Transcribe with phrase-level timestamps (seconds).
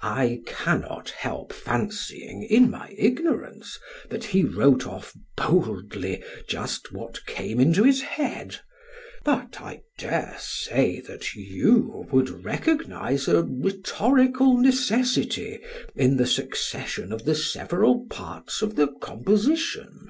[0.00, 7.60] I cannot help fancying in my ignorance that he wrote off boldly just what came
[7.60, 8.58] into his head,
[9.22, 15.58] but I dare say that you would recognize a rhetorical necessity
[15.94, 20.08] in the succession of the several parts of the composition?